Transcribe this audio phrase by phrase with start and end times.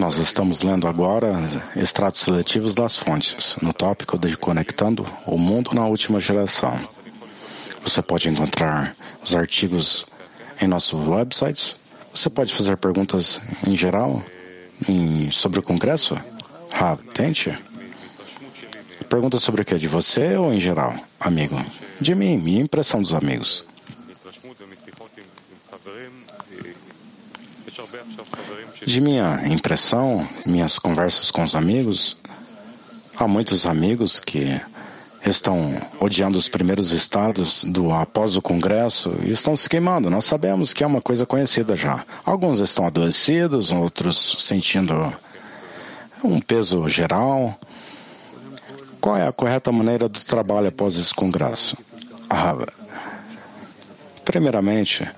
[0.00, 1.32] Nós estamos lendo agora
[1.76, 6.76] extratos seletivos das fontes, no tópico de Conectando o Mundo na Última Geração.
[7.84, 10.04] Você pode encontrar os artigos
[10.60, 11.76] em nossos websites.
[12.12, 14.20] Você pode fazer perguntas em geral
[14.88, 16.16] em, sobre o Congresso?
[16.72, 17.56] Ah, tente.
[19.08, 19.76] Pergunta sobre o que?
[19.76, 21.54] De você ou em geral, amigo?
[22.00, 23.64] De mim, minha impressão dos amigos.
[28.86, 32.16] De minha impressão, minhas conversas com os amigos,
[33.16, 34.60] há muitos amigos que
[35.26, 40.08] estão odiando os primeiros estados do após o Congresso e estão se queimando.
[40.08, 42.04] Nós sabemos que é uma coisa conhecida já.
[42.24, 45.12] Alguns estão adoecidos, outros sentindo
[46.22, 47.58] um peso geral.
[49.00, 51.76] Qual é a correta maneira do trabalho após esse Congresso?
[52.30, 52.54] Ah,
[54.24, 55.10] primeiramente,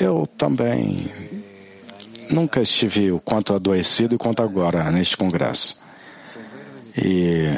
[0.00, 1.08] eu também
[2.30, 5.76] nunca estive o quanto adoecido e quanto agora neste Congresso.
[6.96, 7.48] E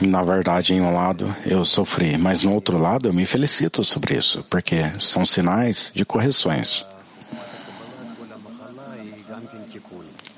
[0.00, 4.16] na verdade, em um lado eu sofri, mas no outro lado eu me felicito sobre
[4.16, 6.84] isso, porque são sinais de correções.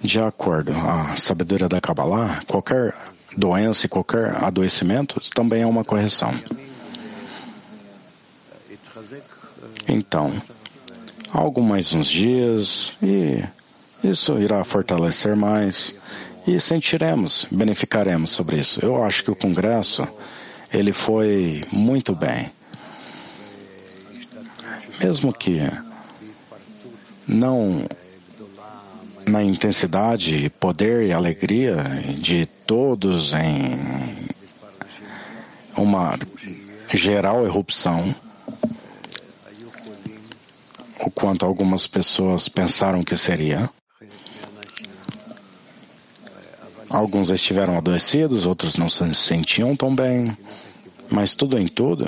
[0.03, 2.95] De acordo à sabedoria da Kabbalah, qualquer
[3.37, 6.33] doença e qualquer adoecimento também é uma correção.
[9.89, 10.33] Então,
[11.33, 13.43] algo mais uns dias e
[14.03, 15.95] isso irá fortalecer mais
[16.47, 18.79] e sentiremos, beneficiaremos sobre isso.
[18.85, 20.07] Eu acho que o Congresso,
[20.73, 22.51] ele foi muito bem.
[25.01, 25.61] Mesmo que
[27.27, 27.85] não
[29.27, 31.77] na intensidade, poder e alegria
[32.19, 34.27] de todos em
[35.77, 36.17] uma
[36.95, 38.15] geral erupção,
[41.01, 43.69] o quanto algumas pessoas pensaram que seria.
[46.89, 50.37] Alguns estiveram adoecidos, outros não se sentiam tão bem,
[51.11, 52.07] mas tudo em tudo,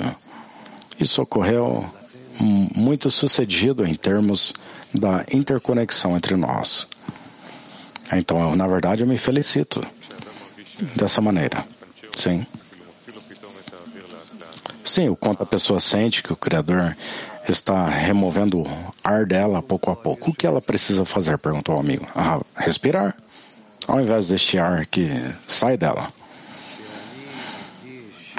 [0.99, 1.85] isso ocorreu
[2.39, 4.53] muito sucedido em termos
[4.93, 6.87] da interconexão entre nós.
[8.11, 9.85] Então, eu, na verdade, eu me felicito
[10.95, 11.65] dessa maneira.
[12.15, 12.45] Sim.
[14.83, 16.95] Sim, o quanto a pessoa sente que o Criador
[17.51, 18.67] está removendo o
[19.03, 20.31] ar dela pouco a pouco.
[20.31, 21.37] O que ela precisa fazer?
[21.37, 22.05] Perguntou o amigo.
[22.15, 23.15] Ah, respirar
[23.89, 25.09] ao invés deste ar que
[25.47, 26.07] sai dela.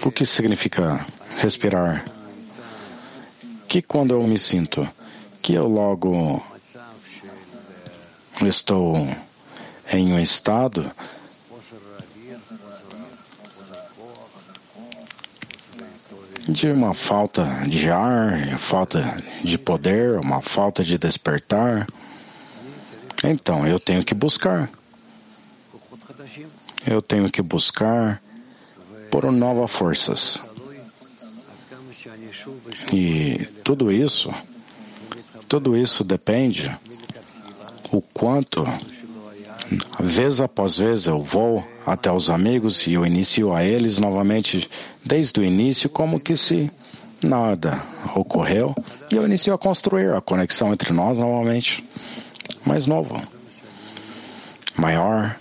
[0.04, 1.04] O que significa
[1.38, 2.04] respirar?
[3.68, 4.88] Que quando eu me sinto
[5.42, 6.42] que eu logo
[8.42, 8.96] estou
[9.92, 10.90] em um estado
[16.48, 21.86] de uma falta de ar, falta de poder, uma falta de despertar.
[23.22, 24.70] Então eu tenho que buscar
[26.86, 28.22] eu tenho que buscar
[29.10, 30.40] por novas forças.
[32.92, 34.32] E tudo isso,
[35.48, 36.74] tudo isso depende
[37.92, 38.64] o quanto,
[40.00, 44.68] vez após vez, eu vou até os amigos e eu inicio a eles novamente
[45.04, 46.70] desde o início, como que se
[47.22, 47.82] nada
[48.14, 48.74] ocorreu,
[49.12, 51.84] e eu inicio a construir a conexão entre nós novamente,
[52.64, 53.20] mais novo,
[54.76, 55.36] maior,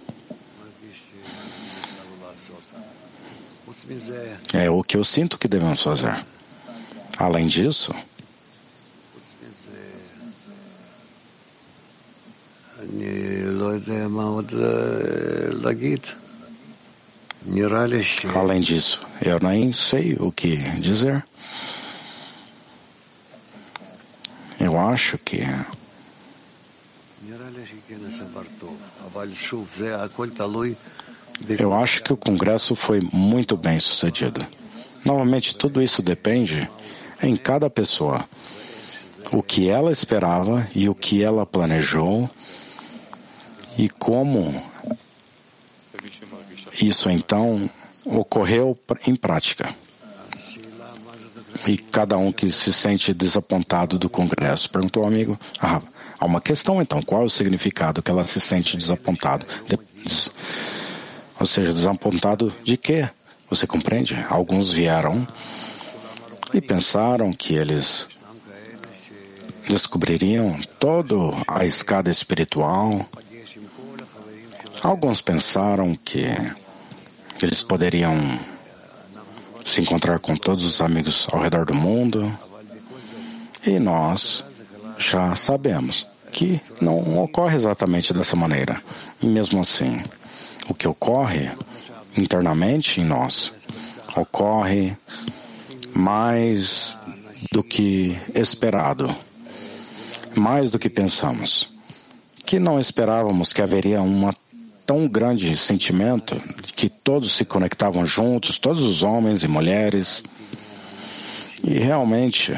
[4.54, 6.24] É o que eu sinto que devemos fazer.
[7.18, 7.94] Além disso,
[18.36, 21.26] Além disso, eu nem sei o que dizer.
[24.60, 25.42] Eu acho que
[31.58, 34.46] eu acho que o Congresso foi muito bem sucedido.
[35.06, 36.70] Novamente, tudo isso depende
[37.24, 38.26] em cada pessoa.
[39.32, 42.30] O que ela esperava e o que ela planejou
[43.80, 44.62] e como
[46.82, 47.70] isso então
[48.06, 48.78] ocorreu
[49.08, 49.74] em prática.
[51.66, 54.70] E cada um que se sente desapontado do Congresso.
[54.70, 55.82] Perguntou ao amigo, ah,
[56.20, 59.46] há uma questão então, qual é o significado que ela se sente desapontado?
[61.40, 63.08] Ou seja, desapontado de quê?
[63.50, 64.14] Você compreende?
[64.30, 65.26] Alguns vieram
[66.54, 68.08] e pensaram que eles
[69.70, 71.16] descobririam toda
[71.48, 73.08] a escada espiritual.
[74.84, 76.26] Alguns pensaram que
[77.42, 78.40] eles poderiam
[79.66, 82.32] se encontrar com todos os amigos ao redor do mundo.
[83.68, 84.44] E nós
[84.98, 88.82] já sabemos que não ocorre exatamente dessa maneira.
[89.22, 90.02] E mesmo assim,
[90.70, 91.52] o que ocorre
[92.18, 93.52] internamente em nós
[94.16, 94.96] ocorre
[95.94, 96.96] mais
[97.52, 99.14] do que esperado,
[100.36, 101.68] mais do que pensamos.
[102.46, 104.34] Que não esperávamos que haveria uma
[104.90, 106.36] tão grande sentimento
[106.76, 110.24] que todos se conectavam juntos, todos os homens e mulheres.
[111.64, 112.58] E realmente,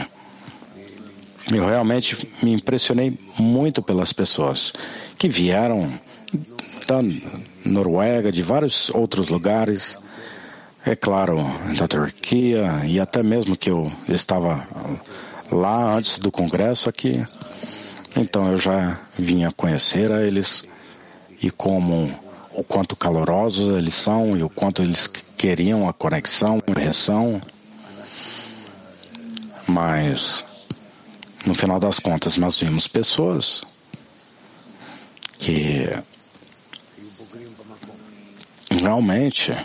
[1.53, 4.71] eu realmente me impressionei muito pelas pessoas
[5.19, 5.91] que vieram
[6.87, 7.01] da
[7.65, 9.97] Noruega, de vários outros lugares,
[10.85, 11.35] é claro,
[11.77, 14.65] da Turquia, e até mesmo que eu estava
[15.51, 17.25] lá antes do congresso aqui,
[18.15, 20.63] então eu já vinha conhecer a eles
[21.41, 22.13] e como
[22.53, 27.41] o quanto calorosos eles são e o quanto eles queriam a conexão, a correção.
[29.67, 30.67] Mas
[31.45, 33.61] no final das contas nós vimos pessoas
[35.39, 35.87] que
[38.69, 39.55] realmente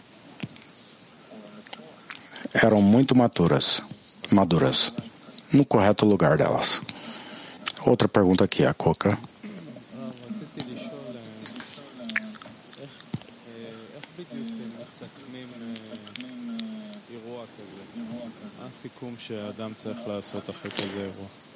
[2.55, 3.83] eram muito maduras,
[4.31, 4.93] maduras,
[5.53, 6.81] no correto lugar delas.
[7.85, 9.19] Outra pergunta aqui, a Coca.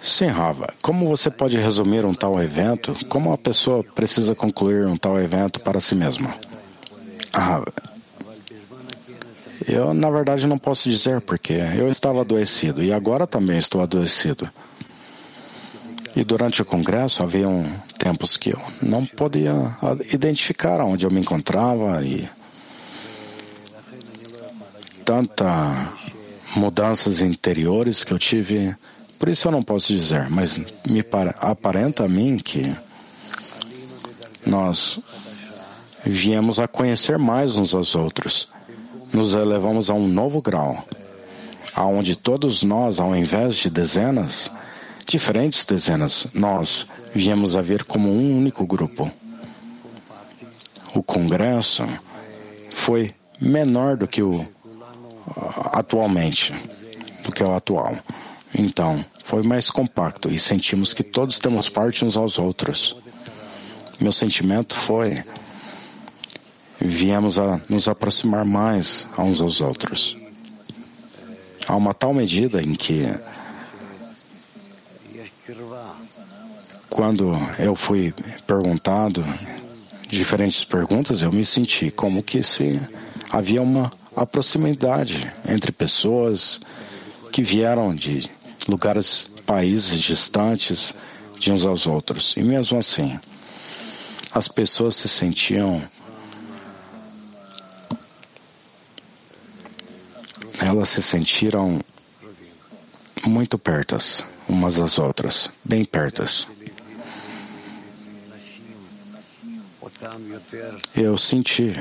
[0.02, 0.72] Sim, Rava.
[0.80, 2.96] Como você pode resumir um tal evento?
[3.06, 6.34] Como a pessoa precisa concluir um tal evento para si mesma?
[7.32, 7.62] Ah,
[9.68, 14.48] eu, na verdade, não posso dizer porque eu estava adoecido e agora também estou adoecido.
[16.16, 17.64] E durante o congresso haviam
[17.98, 19.76] tempos que eu não podia
[20.12, 22.28] identificar onde eu me encontrava e
[25.04, 25.92] tanta
[26.56, 28.74] mudanças interiores que eu tive.
[29.18, 31.04] Por isso eu não posso dizer, mas me
[31.40, 32.74] aparenta a mim que
[34.46, 34.98] nós
[36.04, 38.48] viemos a conhecer mais uns aos outros.
[39.12, 40.86] Nos elevamos a um novo grau,
[41.74, 44.50] aonde todos nós, ao invés de dezenas,
[45.06, 49.10] diferentes dezenas, nós viemos a ver como um único grupo.
[50.94, 51.84] O congresso
[52.72, 54.46] foi menor do que o
[55.72, 56.52] atualmente,
[57.24, 57.96] do que o atual.
[58.54, 62.96] Então, foi mais compacto e sentimos que todos temos parte uns aos outros.
[64.00, 65.22] Meu sentimento foi
[66.80, 70.16] viemos a nos aproximar mais uns aos outros.
[71.66, 73.06] Há uma tal medida em que
[76.88, 78.12] quando eu fui
[78.46, 79.24] perguntado
[80.08, 82.80] diferentes perguntas, eu me senti como que se
[83.30, 86.60] havia uma a proximidade entre pessoas
[87.32, 88.28] que vieram de
[88.68, 90.94] lugares, países distantes
[91.38, 92.34] de uns aos outros.
[92.36, 93.18] E mesmo assim,
[94.32, 95.82] as pessoas se sentiam
[100.60, 101.80] elas se sentiram
[103.26, 106.46] muito pertas umas das outras, bem pertas.
[110.94, 111.74] Eu senti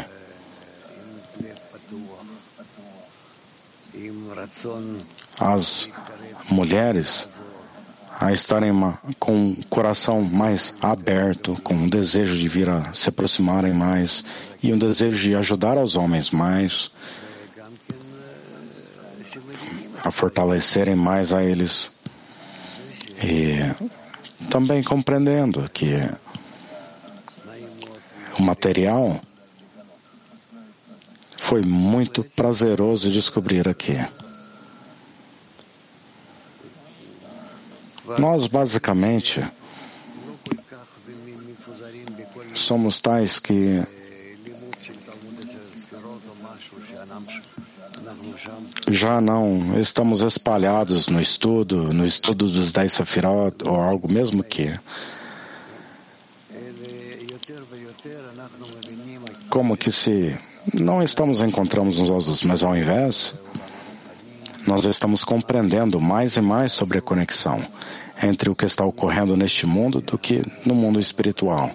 [5.39, 5.89] as
[6.50, 7.27] mulheres
[8.19, 8.74] a estarem
[9.18, 14.25] com o coração mais aberto, com um desejo de vir a se aproximarem mais
[14.61, 16.92] e um desejo de ajudar os homens mais,
[20.04, 21.90] a fortalecerem mais a eles.
[23.23, 23.57] E
[24.49, 25.95] também compreendendo que
[28.37, 29.19] o material
[31.49, 33.97] foi muito prazeroso descobrir aqui.
[38.19, 39.44] Nós, basicamente,
[42.53, 43.83] somos tais que
[48.91, 54.79] já não estamos espalhados no estudo, no estudo dos Dez Sefirot, ou algo mesmo que
[59.49, 60.37] como que se
[60.73, 63.33] não estamos encontrando uns aos outros, mas ao invés,
[64.68, 67.66] nós estamos compreendendo mais e mais sobre a conexão
[68.21, 71.71] entre o que está ocorrendo neste mundo do que no mundo espiritual,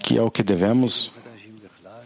[0.00, 1.12] que é o que devemos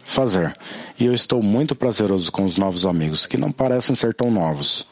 [0.05, 0.55] fazer.
[0.99, 4.87] E eu estou muito prazeroso com os novos amigos, que não parecem ser tão novos.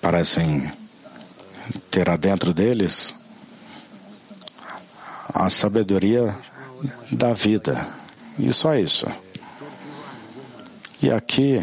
[0.00, 0.70] Parecem
[1.90, 3.14] ter adentro deles
[5.32, 6.34] a sabedoria
[7.10, 7.88] da vida.
[8.38, 9.06] E só isso.
[11.02, 11.60] E aqui,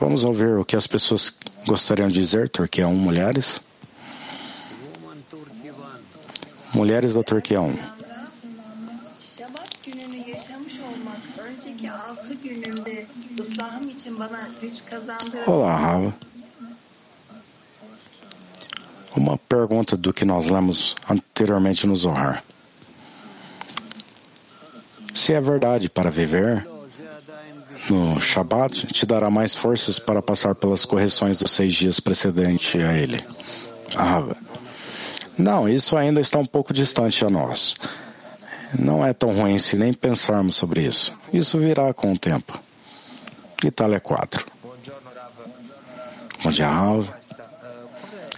[0.00, 3.60] vamos ouvir o que as pessoas gostariam de dizer, Turquia 1 Mulheres.
[6.72, 7.76] Mulheres da Turquia 1.
[15.46, 16.14] Olá, Rava.
[19.14, 22.42] Uma pergunta do que nós lemos anteriormente no Zohar.
[25.14, 26.66] Se é verdade para viver,
[27.90, 32.94] no Shabat te dará mais forças para passar pelas correções dos seis dias precedentes a
[32.94, 33.24] ele.
[33.94, 34.36] Rava.
[35.36, 37.74] Não, isso ainda está um pouco distante a nós.
[38.78, 41.12] Não é tão ruim se nem pensarmos sobre isso.
[41.32, 42.58] Isso virá com o tempo.
[43.64, 44.44] Itália 4.
[46.42, 47.08] Bom dia, Raul.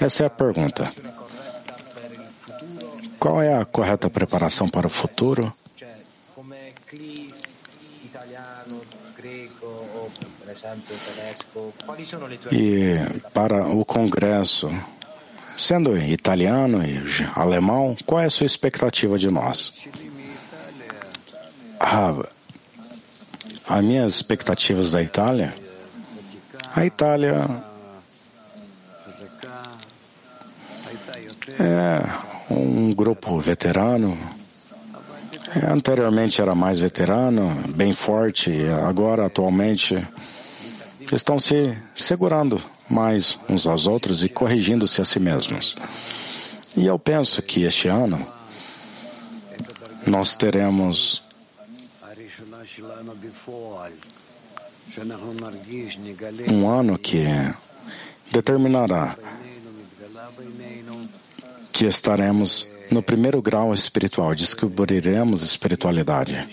[0.01, 0.91] Essa é a pergunta.
[3.19, 5.53] Qual é a correta preparação para o futuro?
[12.53, 14.71] E para o Congresso,
[15.57, 17.03] sendo italiano e
[17.35, 19.73] alemão, qual é a sua expectativa de nós?
[21.79, 22.15] Ah,
[23.69, 25.55] as minhas expectativas da Itália,
[26.75, 27.47] a Itália
[31.59, 34.19] é um grupo veterano.
[35.55, 38.53] É, anteriormente era mais veterano, bem forte,
[38.87, 39.97] agora atualmente
[41.17, 45.75] estão se segurando mais uns aos outros e corrigindo-se a si mesmos.
[46.77, 48.25] E eu penso que este ano
[50.07, 51.23] nós teremos
[56.51, 57.25] um ano que
[58.31, 59.17] determinará
[61.73, 66.47] que estaremos no primeiro grau espiritual, descobriremos espiritualidade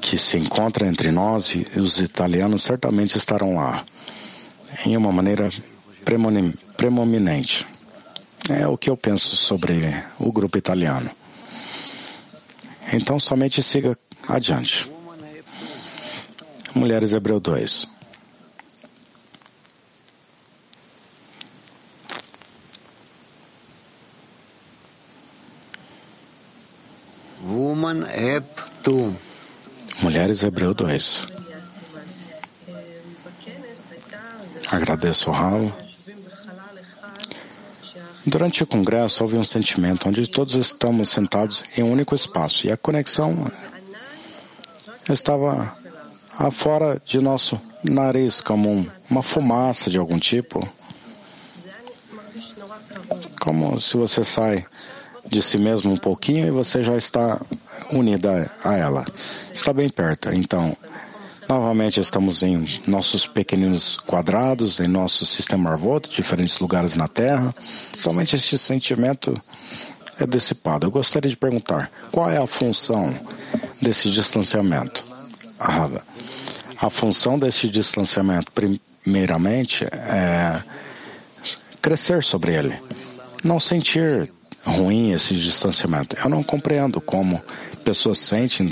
[0.00, 3.84] que se encontra entre nós e os italianos certamente estarão lá
[4.86, 5.48] em uma maneira
[6.76, 7.66] premominente.
[8.48, 9.82] É o que eu penso sobre
[10.18, 11.10] o grupo italiano.
[12.92, 13.96] Então somente siga
[14.28, 14.90] adiante.
[16.74, 17.86] Mulheres Hebreu 2.
[30.30, 31.26] Mulheres Hebreu 2.
[34.70, 35.72] Agradeço, Raul.
[38.24, 42.70] Durante o congresso houve um sentimento onde todos estamos sentados em um único espaço e
[42.70, 43.44] a conexão
[45.08, 45.74] estava
[46.52, 50.60] fora de nosso nariz como um, uma fumaça de algum tipo.
[53.40, 54.64] Como se você sai
[55.26, 57.40] de si mesmo um pouquinho e você já está
[57.92, 59.04] unida a ela.
[59.52, 60.32] Está bem perto.
[60.32, 60.76] Então,
[61.48, 67.54] novamente estamos em nossos pequeninos quadrados, em nosso sistema Arvoto, diferentes lugares na Terra.
[67.96, 69.40] Somente este sentimento
[70.18, 70.86] é dissipado.
[70.86, 73.14] Eu gostaria de perguntar, qual é a função
[73.80, 75.04] desse distanciamento?
[75.58, 75.88] A,
[76.86, 80.62] a função desse distanciamento, primeiramente, é
[81.80, 82.74] crescer sobre ele.
[83.42, 84.30] Não sentir
[84.64, 86.16] ruim esse distanciamento.
[86.22, 87.40] Eu não compreendo como
[87.84, 88.68] pessoas sentem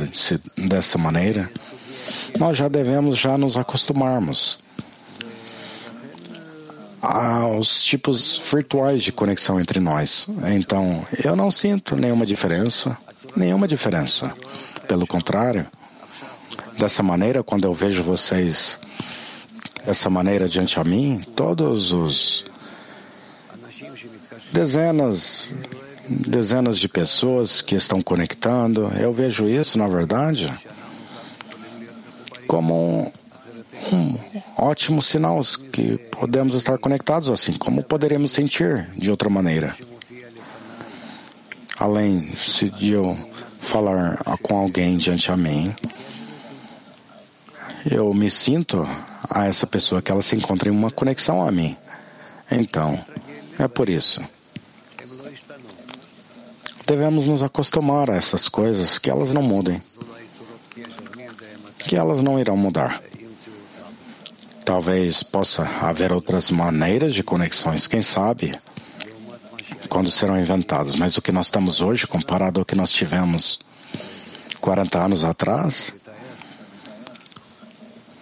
[0.57, 1.51] dessa maneira.
[2.39, 4.59] Nós já devemos já nos acostumarmos
[7.01, 10.27] aos tipos virtuais de conexão entre nós.
[10.55, 12.97] Então, eu não sinto nenhuma diferença,
[13.37, 14.33] nenhuma diferença.
[14.87, 15.67] Pelo contrário,
[16.79, 18.79] dessa maneira, quando eu vejo vocês
[19.85, 22.45] dessa maneira diante a mim, todos os
[24.53, 25.51] dezenas,
[26.09, 28.91] dezenas de pessoas que estão conectando.
[28.99, 30.53] Eu vejo isso, na verdade,
[32.47, 33.13] como
[33.93, 34.19] um, um
[34.57, 35.41] ótimo sinal
[35.73, 37.55] que podemos estar conectados assim.
[37.55, 39.77] Como poderíamos sentir de outra maneira?
[41.79, 42.33] Além
[42.77, 43.17] de eu
[43.61, 45.75] falar com alguém diante a mim,
[47.89, 48.89] eu me sinto
[49.29, 51.77] a essa pessoa que ela se encontra em uma conexão a mim.
[52.51, 52.99] Então,
[53.59, 54.21] é por isso
[56.89, 59.83] devemos nos acostumar a essas coisas, que elas não mudem,
[61.81, 63.03] que elas não irão mudar.
[64.65, 68.59] Talvez possa haver outras maneiras de conexões, quem sabe,
[69.91, 73.59] quando serão inventadas, mas o que nós estamos hoje, comparado ao que nós tivemos
[74.59, 75.93] 40 anos atrás,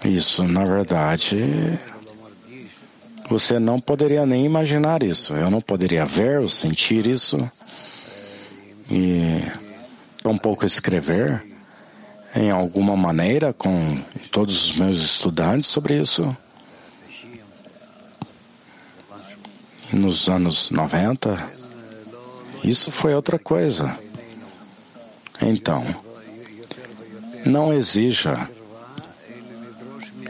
[0.04, 1.78] isso, na verdade,
[3.30, 5.35] você não poderia nem imaginar isso.
[5.35, 7.49] Eu não poderia ver ou sentir isso
[8.90, 9.43] e
[10.23, 11.45] tampouco escrever
[12.35, 16.37] em alguma maneira com todos os meus estudantes sobre isso.
[19.93, 21.57] Nos anos 90,
[22.64, 23.97] Isso foi outra coisa.
[25.40, 25.85] Então,
[27.45, 28.49] não exija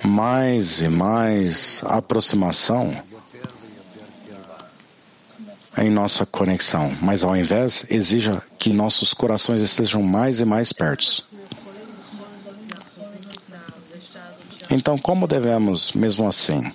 [0.05, 2.95] mais e mais aproximação
[5.76, 11.25] em nossa conexão, mas ao invés, exija que nossos corações estejam mais e mais perto.
[14.71, 16.66] Então, como devemos, mesmo assim,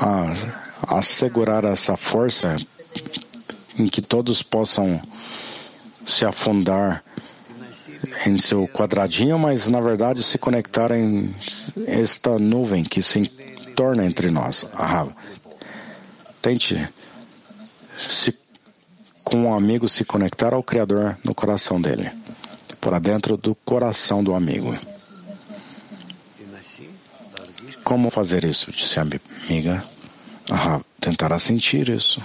[0.00, 2.56] a, assegurar essa força
[3.78, 5.00] em que todos possam
[6.06, 7.04] se afundar
[8.26, 11.34] em seu quadradinho, mas na verdade se conectar em
[11.86, 13.26] esta nuvem que se
[13.74, 14.66] torna entre nós.
[14.74, 15.06] Ah,
[16.40, 16.88] tente
[18.08, 18.36] se,
[19.24, 22.10] com um amigo se conectar ao Criador no coração dele,
[22.80, 24.76] por dentro do coração do amigo.
[27.82, 28.70] Como fazer isso?
[28.70, 29.82] Disse a amiga.
[30.50, 32.22] Ah, tentará sentir isso.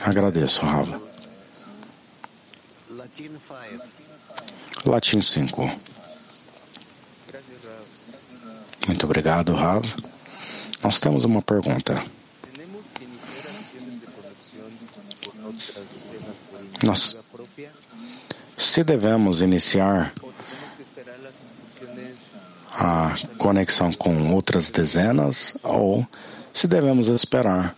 [0.00, 1.11] Agradeço, Rava.
[4.84, 5.70] Latim 5.
[8.86, 9.84] Muito obrigado, Rav.
[10.82, 12.04] Nós temos uma pergunta.
[16.82, 17.16] Nós,
[18.58, 20.12] se devemos iniciar
[22.72, 26.06] a conexão com outras dezenas ou
[26.52, 27.74] se devemos esperar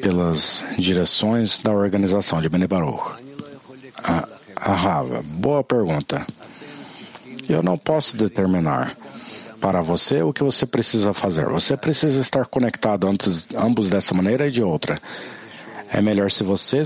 [0.00, 3.14] pelas direções da organização de Bene Baruch.
[4.02, 4.28] A,
[4.74, 6.24] Rava, boa pergunta.
[7.48, 8.96] Eu não posso determinar
[9.60, 11.46] para você o que você precisa fazer.
[11.46, 15.00] Você precisa estar conectado antes, ambos dessa maneira e de outra.
[15.90, 16.82] É melhor se você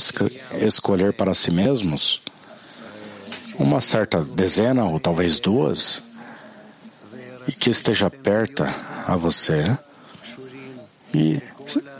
[0.66, 2.20] escolher para si mesmos
[3.58, 6.02] uma certa dezena ou talvez duas
[7.46, 9.76] e que esteja perto a você
[11.14, 11.40] e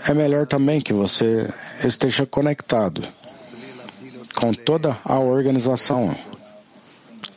[0.07, 1.49] é melhor também que você
[1.85, 3.07] esteja conectado
[4.37, 6.17] com toda a organização,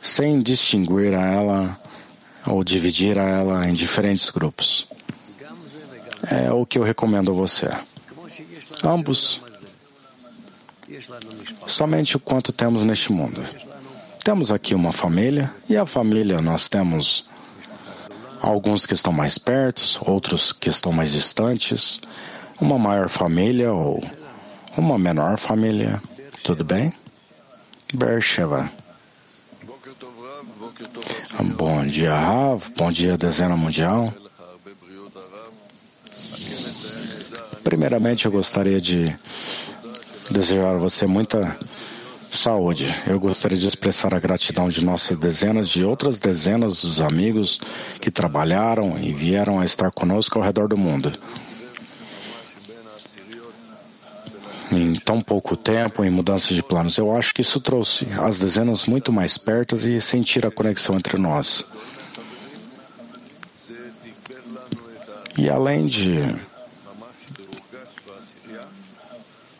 [0.02, 1.80] sem distinguir a ela
[2.46, 4.86] ou dividir a ela em diferentes grupos.
[6.30, 7.70] É o que eu recomendo a você.
[8.84, 9.40] Ambos.
[11.66, 13.42] Somente o quanto temos neste mundo.
[14.22, 17.29] Temos aqui uma família, e a família nós temos
[18.40, 22.00] alguns que estão mais perto, outros que estão mais distantes,
[22.60, 24.02] uma maior família ou
[24.76, 26.00] uma menor família.
[26.42, 26.92] Tudo bem?
[27.92, 28.70] Bersheva.
[31.56, 32.62] Bom dia, Rav.
[32.76, 34.12] Bom dia, Dezena Mundial.
[37.62, 39.14] Primeiramente, eu gostaria de
[40.30, 41.56] desejar a você muita
[42.36, 42.86] saúde.
[43.06, 47.60] Eu gostaria de expressar a gratidão de nossas dezenas, de outras dezenas dos amigos
[48.00, 51.12] que trabalharam e vieram a estar conosco ao redor do mundo.
[54.72, 56.96] em tão pouco tempo, em mudança de planos.
[56.96, 61.18] Eu acho que isso trouxe as dezenas muito mais perto e sentir a conexão entre
[61.18, 61.64] nós.
[65.36, 66.34] E além de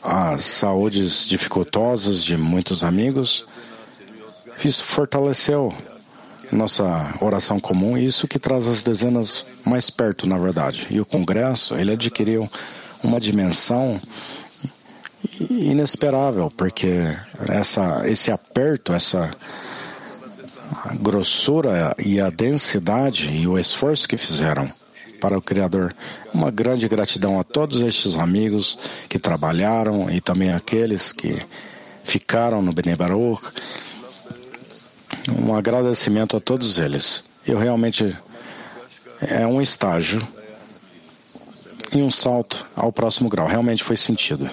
[0.02, 3.44] as saúdes dificultosas de muitos amigos,
[4.64, 5.74] isso fortaleceu
[6.52, 10.86] nossa oração comum e isso que traz as dezenas mais perto, na verdade.
[10.90, 12.50] E o Congresso, ele adquiriu
[13.02, 14.00] uma dimensão
[15.48, 16.90] inesperável, porque
[17.48, 19.30] essa, esse aperto, essa
[21.00, 24.70] grossura e a densidade e o esforço que fizeram
[25.20, 25.94] para o Criador.
[26.32, 28.78] Uma grande gratidão a todos estes amigos
[29.08, 31.40] que trabalharam e também aqueles que
[32.02, 33.42] ficaram no Bnei Baruch.
[35.28, 37.22] Um agradecimento a todos eles.
[37.46, 38.16] Eu realmente
[39.20, 40.26] é um estágio
[41.92, 43.46] e um salto ao próximo grau.
[43.46, 44.50] Realmente foi sentido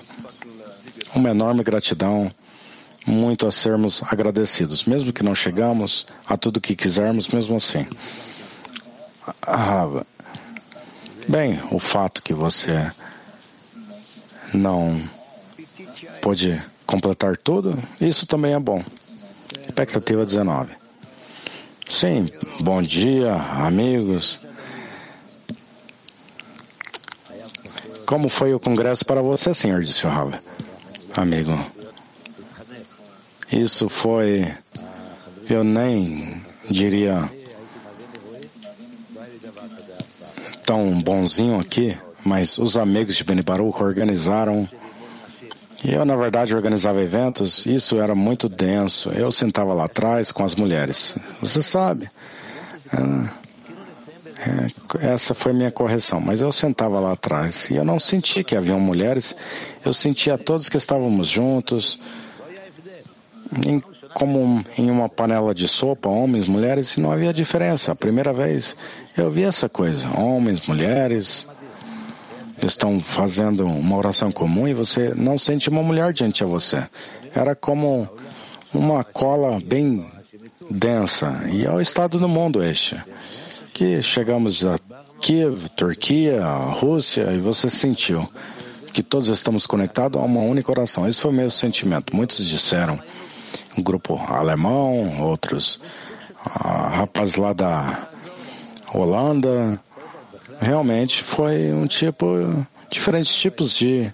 [1.16, 2.30] uma enorme gratidão,
[3.06, 7.88] muito a sermos agradecidos, mesmo que não chegamos a tudo que quisermos, mesmo assim.
[9.42, 10.04] Ah,
[11.28, 12.92] bem, o fato que você
[14.54, 15.02] não
[16.22, 18.84] pôde completar tudo, isso também é bom.
[19.66, 20.72] Expectativa 19.
[21.88, 22.28] Sim,
[22.60, 24.46] bom dia, amigos.
[28.06, 29.84] Como foi o congresso para você, senhor?
[29.84, 30.40] Disse o Rava
[31.22, 31.58] amigo.
[33.52, 34.54] Isso foi,
[35.50, 37.30] eu nem diria
[40.68, 44.68] tão bonzinho aqui, mas os amigos de Beni Baruch organizaram
[45.86, 49.10] Eu, na verdade, organizava eventos, isso era muito denso.
[49.12, 51.16] Eu sentava lá atrás com as mulheres.
[51.40, 52.10] Você sabe.
[55.00, 56.20] É, essa foi minha correção.
[56.20, 59.36] Mas eu sentava lá atrás e eu não senti que haviam mulheres.
[59.86, 62.00] Eu sentia todos que estávamos juntos,
[63.66, 63.82] em,
[64.14, 67.92] como em uma panela de sopa, homens, mulheres, e não havia diferença.
[67.92, 68.76] A primeira vez
[69.18, 70.08] eu vi essa coisa.
[70.20, 71.48] Homens, mulheres
[72.66, 76.86] estão fazendo uma oração comum e você não sente uma mulher diante de você.
[77.34, 78.10] Era como
[78.74, 80.10] uma cola bem
[80.70, 81.44] densa.
[81.50, 83.02] E é o estado do mundo este.
[83.74, 84.80] Que chegamos a
[85.22, 88.28] Kiev, Turquia, Rússia, e você sentiu
[88.94, 91.08] que todos estamos conectados a uma única oração.
[91.08, 92.16] Esse foi o meu sentimento.
[92.16, 93.00] Muitos disseram,
[93.78, 95.80] um grupo alemão, outros
[96.46, 98.08] ah, rapaz lá da
[98.94, 99.80] Holanda.
[100.60, 104.12] Realmente foi um tipo, diferentes tipos de,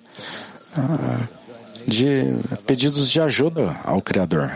[0.75, 1.27] ah,
[1.87, 4.51] de pedidos de ajuda ao Criador.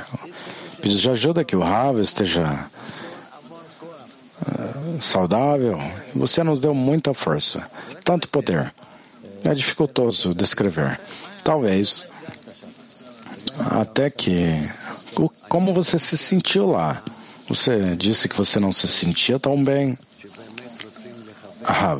[0.82, 2.65] Pedidos de ajuda que o Rava esteja
[4.46, 5.80] ah, saudável.
[6.15, 7.70] Você nos deu muita força,
[8.04, 8.74] tanto poder.
[9.43, 11.00] É dificultoso descrever.
[11.43, 12.10] Talvez
[13.60, 14.70] até que
[15.49, 17.01] como você se sentiu lá?
[17.47, 19.97] Você disse que você não se sentia tão bem.
[21.65, 21.97] Ah,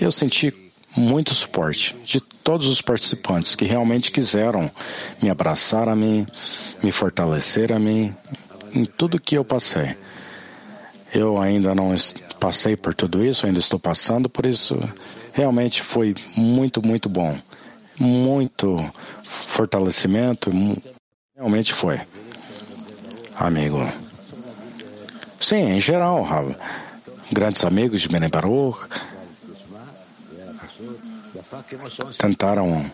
[0.00, 0.54] eu senti
[0.96, 4.70] muito suporte de todos os participantes que realmente quiseram
[5.20, 6.24] me abraçar a mim,
[6.82, 8.14] me fortalecer a mim,
[8.72, 9.96] em tudo que eu passei.
[11.12, 11.94] Eu ainda não
[12.38, 14.78] passei por tudo isso, ainda estou passando, por isso
[15.32, 17.36] realmente foi muito, muito bom.
[17.98, 18.76] Muito
[19.24, 20.50] fortalecimento,
[21.36, 22.00] realmente foi
[23.36, 23.80] amigo.
[25.40, 26.54] Sim, em geral, Rav.
[27.32, 28.78] Grandes amigos de Bene Baruch
[32.18, 32.90] tentaram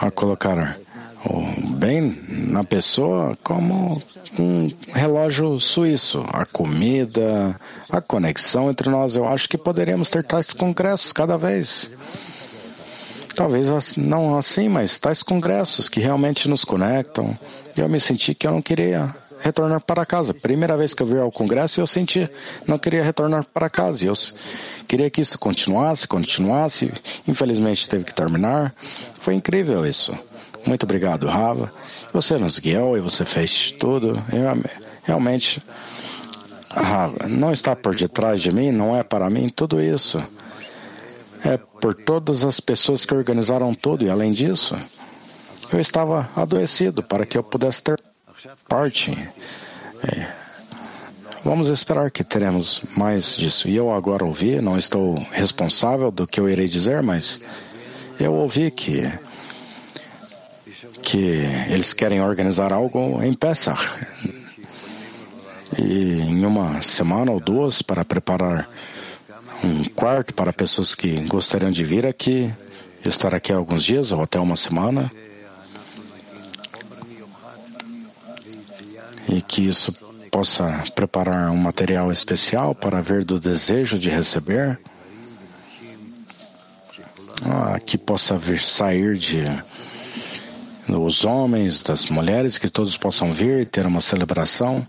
[0.00, 0.78] a colocar
[1.24, 4.02] o bem na pessoa como
[4.38, 6.24] um relógio suíço.
[6.28, 7.58] A comida,
[7.90, 9.16] a conexão entre nós.
[9.16, 11.90] Eu acho que poderíamos ter tais congressos cada vez.
[13.36, 17.36] Talvez não assim, mas tais congressos que realmente nos conectam.
[17.76, 20.32] Eu me senti que eu não queria retornar para casa.
[20.32, 22.26] Primeira vez que eu vi ao congresso, eu senti
[22.66, 24.06] não queria retornar para casa.
[24.06, 24.14] Eu
[24.88, 26.90] queria que isso continuasse, continuasse.
[27.28, 28.72] Infelizmente teve que terminar.
[29.20, 30.18] Foi incrível isso.
[30.66, 31.70] Muito obrigado, Rava.
[32.14, 34.14] Você nos guiou e você fez tudo.
[34.32, 34.62] Eu,
[35.04, 35.62] realmente,
[36.70, 40.24] Rava, não está por detrás de mim, não é para mim tudo isso
[41.46, 44.76] é por todas as pessoas que organizaram tudo e além disso,
[45.72, 48.02] eu estava adoecido para que eu pudesse ter
[48.68, 49.10] parte.
[50.02, 50.26] É,
[51.44, 53.68] vamos esperar que teremos mais disso.
[53.68, 57.40] E eu agora ouvi, não estou responsável do que eu irei dizer, mas
[58.18, 59.02] eu ouvi que
[61.02, 61.38] que
[61.70, 63.80] eles querem organizar algo em Pesach.
[65.78, 68.68] E em uma semana ou duas para preparar
[69.64, 72.52] um quarto para pessoas que gostariam de vir aqui,
[73.04, 75.10] estar aqui alguns dias ou até uma semana.
[79.28, 79.92] E que isso
[80.30, 84.78] possa preparar um material especial para ver do desejo de receber.
[87.42, 89.44] Ah, que possa vir sair de
[90.88, 94.86] dos homens, das mulheres, que todos possam vir ter uma celebração.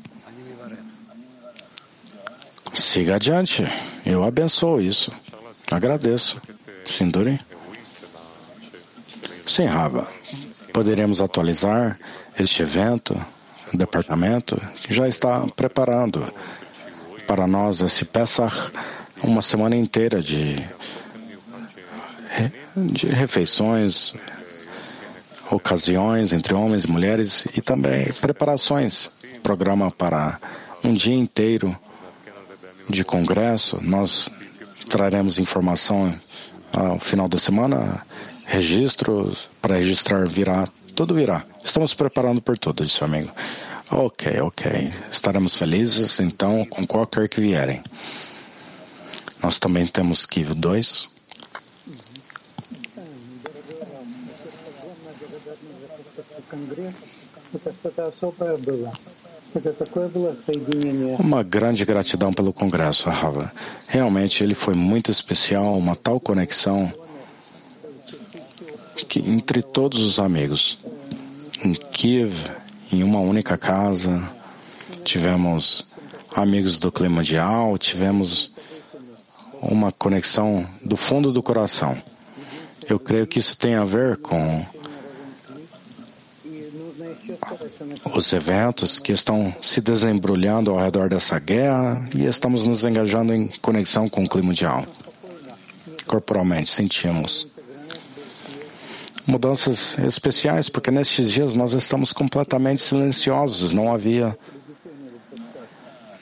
[2.78, 3.68] Siga adiante.
[4.06, 5.12] Eu abençoo isso.
[5.70, 6.40] Agradeço.
[6.86, 7.40] Sinduri?
[9.48, 10.08] Sim, Rava.
[10.72, 11.98] Poderemos atualizar
[12.40, 13.20] este evento,
[13.74, 16.24] o departamento, que já está preparando
[17.26, 18.72] para nós esse Pesach,
[19.24, 20.56] uma semana inteira de,
[22.76, 24.14] de refeições,
[25.50, 29.10] ocasiões entre homens e mulheres e também preparações,
[29.42, 30.40] programa para
[30.84, 31.76] um dia inteiro
[32.90, 34.30] de congresso, nós
[34.90, 36.14] traremos informação
[36.72, 38.06] ao final da semana,
[38.46, 41.46] registros, para registrar virá, tudo virá.
[41.64, 43.32] Estamos preparando por tudo, disse o amigo.
[43.90, 44.94] Ok, ok.
[45.12, 47.82] Estaremos felizes, então, com qualquer que vierem.
[49.42, 51.10] Nós também temos Kiv 2.
[61.20, 63.52] Uma grande gratidão pelo Congresso, Rava.
[63.88, 66.92] Realmente ele foi muito especial, uma tal conexão
[69.08, 70.78] que entre todos os amigos.
[71.64, 72.34] Em Kiev,
[72.92, 74.30] em uma única casa,
[75.04, 75.88] tivemos
[76.36, 78.52] amigos do clima mundial, tivemos
[79.62, 81.98] uma conexão do fundo do coração.
[82.88, 84.66] Eu creio que isso tem a ver com
[88.14, 93.48] os eventos que estão se desembrulhando ao redor dessa guerra e estamos nos engajando em
[93.62, 94.86] conexão com o clima mundial.
[96.06, 97.48] Corporalmente, sentimos
[99.26, 104.38] mudanças especiais, porque nestes dias nós estamos completamente silenciosos, não havia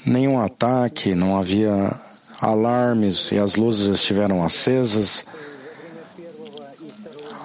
[0.05, 1.91] nenhum ataque, não havia
[2.41, 5.25] alarmes e as luzes estiveram acesas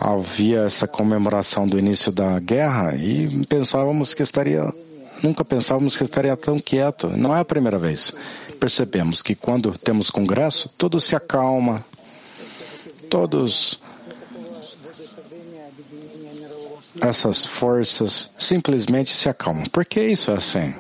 [0.01, 4.73] havia essa comemoração do início da guerra e pensávamos que estaria,
[5.23, 7.09] nunca pensávamos que estaria tão quieto.
[7.09, 8.13] Não é a primeira vez.
[8.59, 11.85] Percebemos que quando temos congresso, tudo se acalma,
[13.11, 13.79] todos
[17.01, 19.65] essas forças simplesmente se acalmam.
[19.67, 20.75] Por que isso é assim?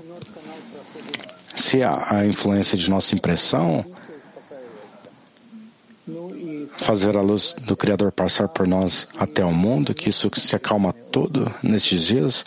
[1.54, 3.84] Se a, a influência de nossa impressão
[6.80, 10.92] fazer a luz do Criador passar por nós até o mundo, que isso se acalma
[10.92, 12.44] todo nestes dias.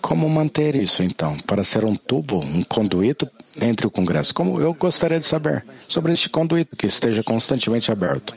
[0.00, 3.28] Como manter isso, então, para ser um tubo, um conduíto
[3.60, 4.34] entre o Congresso?
[4.34, 8.34] Como eu gostaria de saber sobre este conduíto que esteja constantemente aberto.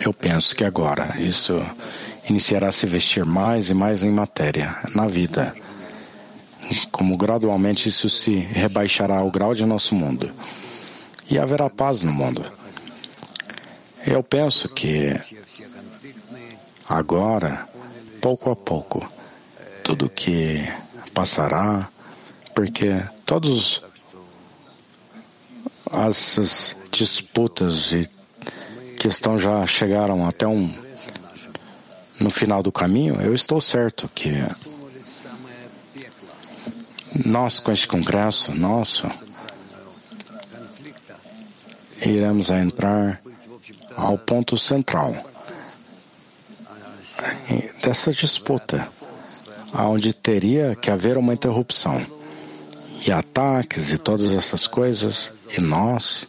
[0.00, 1.60] eu penso que agora isso
[2.30, 5.54] iniciará a se vestir mais e mais em matéria, na vida.
[6.90, 10.30] Como gradualmente isso se rebaixará ao grau de nosso mundo
[11.30, 12.44] e haverá paz no mundo.
[14.06, 15.14] Eu penso que
[16.88, 17.68] agora,
[18.20, 19.06] pouco a pouco,
[19.84, 20.66] tudo que
[21.12, 21.88] passará,
[22.54, 23.82] porque todos
[25.92, 28.08] essas disputas e
[28.98, 30.72] questão já chegaram até um
[32.18, 34.32] no final do caminho, eu estou certo que
[37.24, 39.08] nós com este congresso nosso
[42.04, 43.20] iremos entrar
[43.96, 45.14] ao ponto central
[47.82, 48.88] dessa disputa,
[49.74, 52.04] onde teria que haver uma interrupção
[53.04, 56.26] e ataques e todas essas coisas, e nós,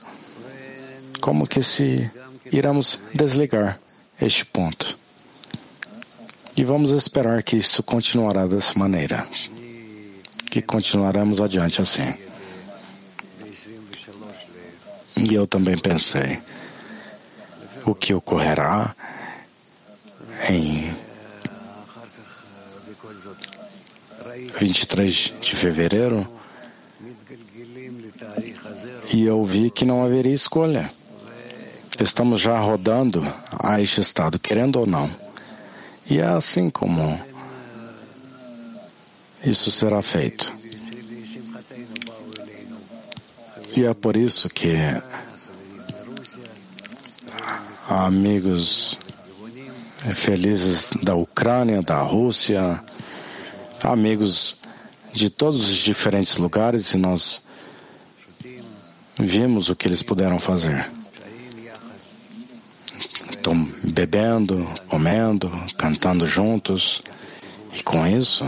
[1.21, 2.09] como que se
[2.51, 3.79] iremos desligar
[4.19, 4.97] este ponto.
[6.55, 9.27] E vamos esperar que isso continuará dessa maneira,
[10.49, 12.28] que continuaremos adiante assim.
[15.19, 16.39] E eu também pensei
[17.85, 18.95] o que ocorrerá
[20.49, 20.95] em
[24.57, 26.25] 23 de fevereiro
[29.13, 30.89] e eu vi que não haveria escolha.
[31.99, 35.09] Estamos já rodando a este estado, querendo ou não.
[36.09, 37.19] E é assim como
[39.43, 40.58] isso será feito.
[43.79, 44.73] E é por isso que
[47.87, 48.97] amigos
[50.15, 52.83] felizes da Ucrânia, da Rússia,
[53.81, 54.57] amigos
[55.13, 57.41] de todos os diferentes lugares e nós
[59.17, 60.85] vimos o que eles puderam fazer.
[63.31, 67.01] Estão bebendo, comendo, cantando juntos
[67.71, 68.45] e com isso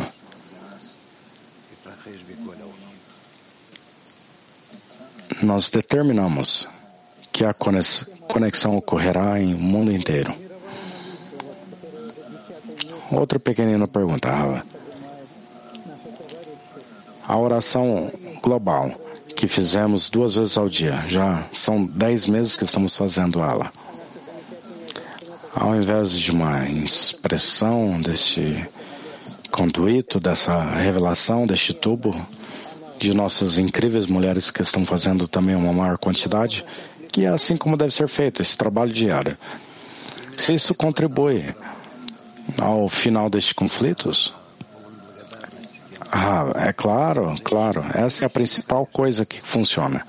[5.44, 6.68] nós determinamos
[7.32, 10.34] que a conexão ocorrerá em mundo inteiro.
[13.12, 14.66] Outra pequenina pergunta, Rafa.
[17.28, 18.94] A oração global
[19.36, 23.72] que fizemos duas vezes ao dia, já são dez meses que estamos fazendo ela.
[25.54, 28.70] Ao invés de uma expressão deste
[29.52, 32.16] conduíto, dessa revelação, deste tubo,
[33.02, 36.64] de nossas incríveis mulheres que estão fazendo também uma maior quantidade,
[37.12, 39.36] que é assim como deve ser feito esse trabalho diário.
[40.38, 41.44] Se isso contribui
[42.60, 44.32] ao final destes conflitos,
[46.12, 50.06] ah, é claro, claro, essa é a principal coisa que funciona.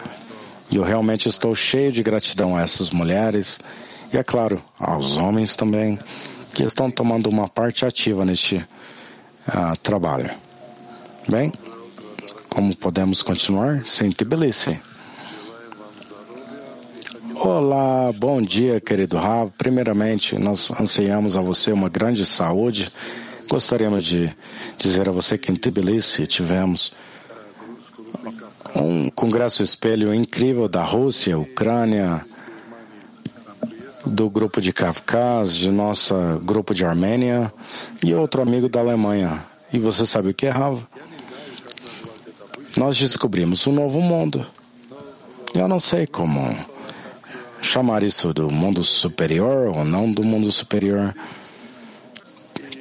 [0.71, 3.59] E eu realmente estou cheio de gratidão a essas mulheres
[4.13, 5.99] e, é claro, aos homens também,
[6.53, 10.31] que estão tomando uma parte ativa neste uh, trabalho.
[11.27, 11.51] Bem?
[12.53, 13.87] Como podemos continuar?
[13.87, 14.79] Sem Tbilisi.
[17.35, 19.51] Olá, bom dia, querido Rav.
[19.57, 22.93] Primeiramente, nós anseiamos a você uma grande saúde.
[23.49, 24.31] Gostaríamos de
[24.77, 26.93] dizer a você que em Tbilisi tivemos
[28.77, 32.23] um congresso espelho incrível da Rússia, Ucrânia,
[34.05, 37.51] do grupo de Kafkaz, de nosso grupo de Armênia
[38.05, 39.43] e outro amigo da Alemanha.
[39.73, 40.83] E você sabe o que é, Rav?
[42.83, 44.45] Nós descobrimos um novo mundo.
[45.55, 46.53] Eu não sei como
[47.61, 51.15] chamar isso do mundo superior ou não do mundo superior.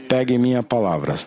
[0.10, 1.20] Pegue minha palavra.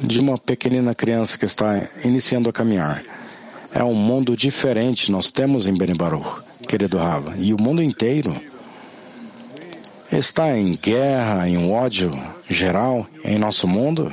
[0.00, 3.02] De uma pequenina criança que está iniciando a caminhar.
[3.70, 7.34] É um mundo diferente nós temos em Beni Baruch, querido Rava.
[7.36, 8.34] E o mundo inteiro
[10.10, 12.10] está em guerra, em ódio
[12.48, 14.10] geral em nosso mundo.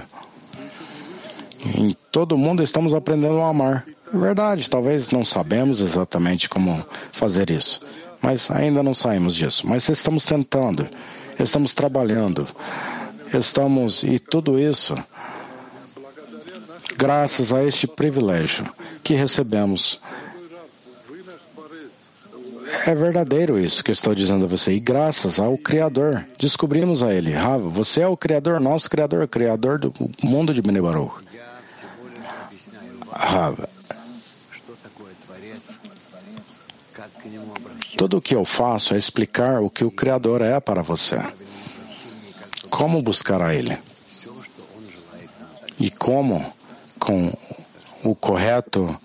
[1.65, 3.85] Em todo mundo estamos aprendendo a amar.
[4.13, 7.85] É verdade, talvez não sabemos exatamente como fazer isso,
[8.21, 9.67] mas ainda não saímos disso.
[9.67, 10.87] Mas estamos tentando,
[11.39, 12.47] estamos trabalhando,
[13.33, 14.97] estamos e tudo isso
[16.99, 18.65] graças a este privilégio
[19.01, 20.01] que recebemos.
[22.85, 24.73] É verdadeiro isso que estou dizendo a você.
[24.73, 27.31] E graças ao Criador, descobrimos a Ele.
[27.31, 31.11] Rava, você é o Criador, nosso Criador, Criador do mundo de Benebaru.
[33.21, 33.67] Rava,
[37.97, 41.21] tudo o que eu faço é explicar o que o Criador é para você.
[42.69, 43.77] Como buscar a Ele.
[45.77, 46.53] E como
[46.97, 47.33] com
[48.05, 48.97] o correto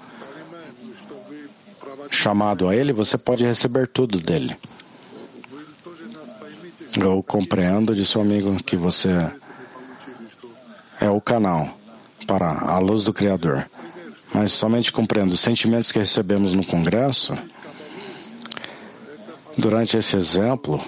[2.09, 4.57] chamado a Ele, você pode receber tudo dele.
[6.97, 9.11] Eu compreendo de seu amigo que você
[11.01, 11.77] é o canal
[12.29, 13.69] para a luz do Criador.
[14.35, 17.33] Mas somente compreendo os sentimentos que recebemos no Congresso.
[19.57, 20.85] Durante esse exemplo,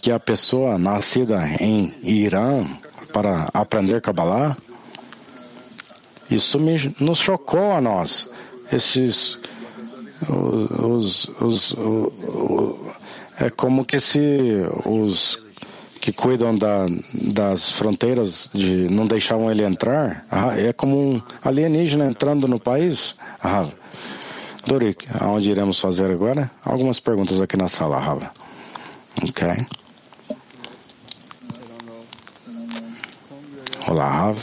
[0.00, 2.66] que a pessoa nascida em Irã
[3.12, 4.56] para aprender Kabbalah,
[6.30, 8.26] isso me, nos chocou a nós.
[8.72, 9.38] Esses,
[10.26, 12.94] os, os, os,
[13.38, 15.43] é como que se os
[16.04, 22.04] que cuidam da, das fronteiras de não deixavam ele entrar, ah, é como um alienígena
[22.04, 23.16] entrando no país.
[23.42, 23.66] Ah,
[24.66, 26.50] Dorik, aonde iremos fazer agora?
[26.62, 28.30] Algumas perguntas aqui na sala, Rava.
[29.22, 29.66] Ok.
[33.88, 34.38] Olá, Rav.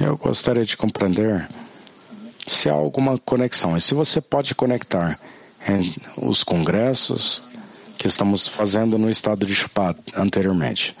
[0.00, 1.48] Eu gostaria de compreender
[2.52, 5.18] se há alguma conexão e se você pode conectar
[6.16, 7.42] os congressos
[7.98, 10.96] que estamos fazendo no estado de Shabbat anteriormente.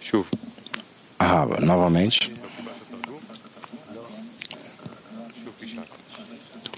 [0.00, 0.28] Chuva.
[1.18, 2.32] Ah, novamente.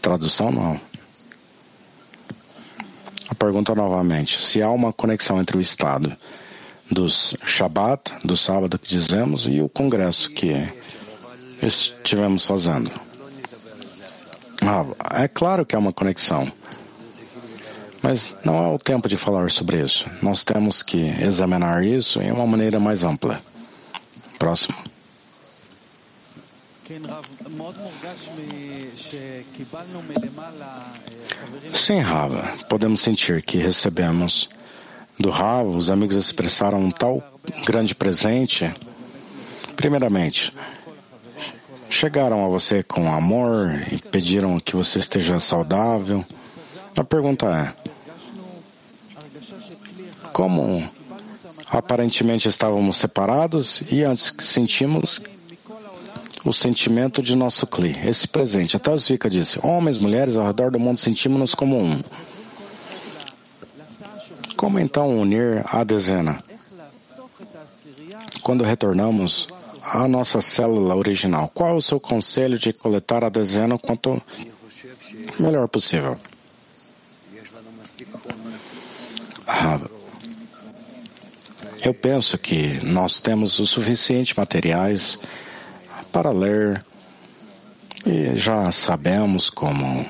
[0.02, 0.80] Tradução não.
[3.28, 6.14] A pergunta novamente: se há uma conexão entre o estado
[6.92, 10.52] dos Shabat, do sábado que dizemos, e o congresso que
[11.62, 12.90] estivemos fazendo.
[14.60, 16.50] Ah, é claro que há uma conexão.
[18.02, 20.06] Mas não é o tempo de falar sobre isso.
[20.20, 23.40] Nós temos que examinar isso em uma maneira mais ampla.
[24.38, 24.76] Próximo.
[31.74, 34.48] Sim, Rava, podemos sentir que recebemos
[35.18, 37.22] do Rava, os amigos expressaram um tal
[37.64, 38.72] grande presente.
[39.76, 40.52] Primeiramente,
[41.88, 46.24] chegaram a você com amor e pediram que você esteja saudável.
[46.96, 47.92] A pergunta é:
[50.32, 50.88] como
[51.68, 55.20] aparentemente estávamos separados e antes sentimos
[56.44, 58.76] o sentimento de nosso Kli, esse presente.
[58.76, 62.00] Até os Vika disse, homens, mulheres ao redor do mundo sentimos-nos como um.
[64.62, 66.40] Como então unir a dezena?
[68.44, 69.48] Quando retornamos
[69.82, 74.22] à nossa célula original, qual o seu conselho de coletar a dezena quanto
[75.40, 76.16] melhor possível?
[79.48, 79.80] Ah,
[81.84, 85.18] eu penso que nós temos o suficiente materiais
[86.12, 86.84] para ler
[88.06, 90.06] e já sabemos como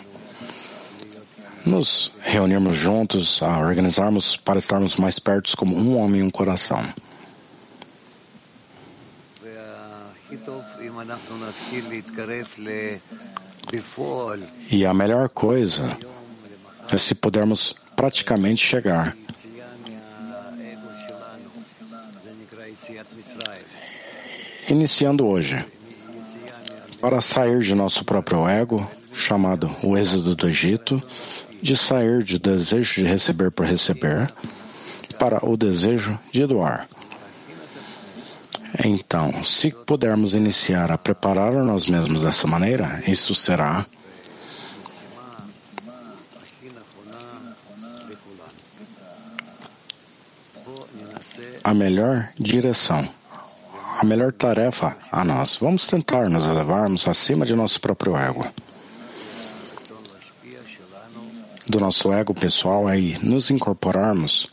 [1.64, 6.86] nos reunirmos juntos, a organizarmos para estarmos mais perto como um homem e um coração.
[14.70, 15.96] E a melhor coisa
[16.90, 19.16] é se pudermos praticamente chegar
[24.68, 25.64] iniciando hoje
[27.00, 31.02] para sair de nosso próprio ego, chamado o êxodo do Egito,
[31.62, 34.32] de sair de desejo de receber por receber,
[35.18, 36.88] para o desejo de doar.
[38.84, 43.86] Então, se pudermos iniciar a preparar nós mesmos dessa maneira, isso será
[51.62, 53.08] a melhor direção,
[54.00, 55.56] a melhor tarefa a nós.
[55.60, 58.46] Vamos tentar nos elevarmos acima de nosso próprio ego.
[61.66, 64.52] Do nosso ego pessoal aí, nos incorporarmos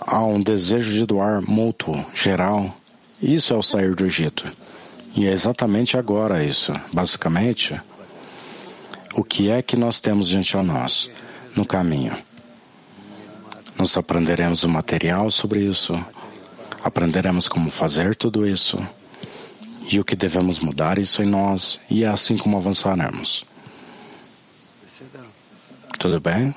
[0.00, 2.74] a um desejo de doar mútuo, geral.
[3.22, 4.50] Isso é o sair do Egito.
[5.14, 6.72] E é exatamente agora isso.
[6.92, 7.80] Basicamente,
[9.14, 11.10] o que é que nós temos diante de nós
[11.54, 12.16] no caminho?
[13.78, 15.92] Nós aprenderemos o material sobre isso,
[16.82, 18.78] aprenderemos como fazer tudo isso
[19.90, 23.46] e o que devemos mudar isso em nós e é assim como avançaremos.
[25.98, 26.54] Tudo bem?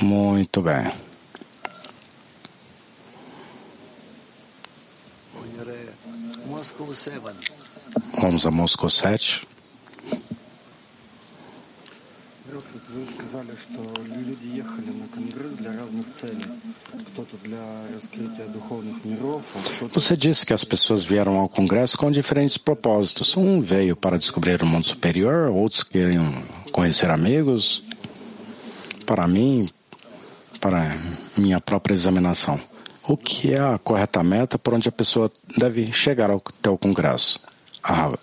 [0.00, 0.92] Muito bem.
[8.20, 9.46] Vamos a Moscou 7.
[14.27, 16.45] люди ехали на Конгресс для разных целей.
[17.11, 17.59] Кто-то для
[17.93, 19.99] раскрытия духовных миров, а кто-то...
[19.99, 23.35] Você disse que as pessoas vieram ao Congresso com diferentes propósitos.
[23.37, 27.83] Um veio para descobrir o mundo superior, outros queriam conhecer amigos.
[29.05, 29.69] Para mim,
[30.59, 30.97] para
[31.37, 32.59] minha própria examinação.
[33.05, 36.77] O que é a correta meta por onde a pessoa deve chegar ao, até o
[36.77, 37.39] Congresso?
[37.83, 38.13] Ah,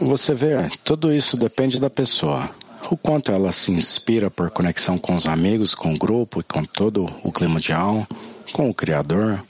[0.00, 2.50] Você vê, tudo isso depende da pessoa.
[2.90, 6.62] O quanto ela se inspira por conexão com os amigos, com o grupo, e com
[6.64, 8.06] todo o clima de alma,
[8.52, 9.42] com o Criador.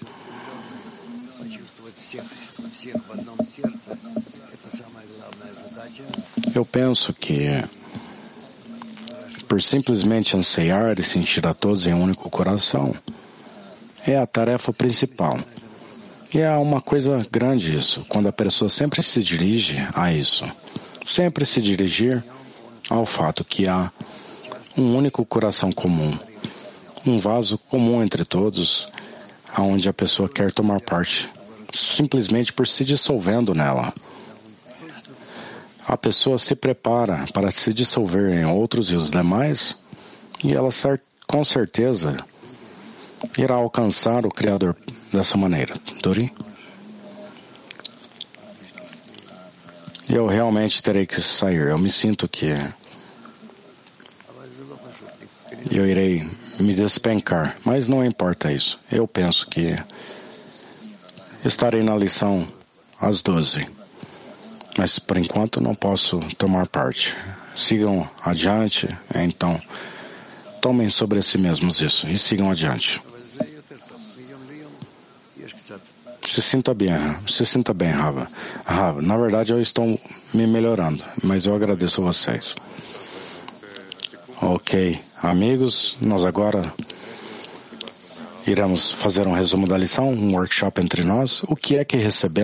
[6.55, 7.63] Eu penso que
[9.49, 12.95] por simplesmente anseiar e sentir a todos em um único coração
[14.07, 15.39] é a tarefa principal.
[16.35, 20.45] E é uma coisa grande isso, quando a pessoa sempre se dirige a isso.
[21.05, 22.23] Sempre se dirigir
[22.91, 23.93] ao fato que há
[24.77, 26.19] um único coração comum,
[27.07, 28.89] um vaso comum entre todos,
[29.55, 31.31] aonde a pessoa quer tomar parte,
[31.73, 33.95] simplesmente por se dissolvendo nela.
[35.87, 39.77] A pessoa se prepara para se dissolver em outros e os demais,
[40.43, 40.71] e ela
[41.27, 42.17] com certeza
[43.39, 44.77] irá alcançar o Criador
[45.13, 45.75] dessa maneira.
[46.03, 46.33] Dori?
[50.09, 51.69] Eu realmente terei que sair.
[51.69, 52.55] Eu me sinto que
[55.71, 56.29] eu irei
[56.59, 58.79] me despencar, mas não importa isso.
[58.91, 59.77] Eu penso que
[61.45, 62.47] estarei na lição
[63.01, 63.67] às 12.
[64.79, 67.15] Mas por enquanto não posso tomar parte.
[67.55, 69.61] Sigam adiante, então
[70.61, 73.01] tomem sobre si mesmos isso e sigam adiante.
[76.27, 76.91] Se sinta bem,
[77.29, 78.29] se sinta bem, Rava.
[78.65, 79.99] Rava, na verdade eu estou
[80.35, 82.55] me melhorando, mas eu agradeço a vocês.
[84.43, 86.75] Ok, amigos, nós agora
[88.45, 91.43] iremos fazer um resumo da lição, um workshop entre nós.
[91.45, 92.35] O que é que recebemos?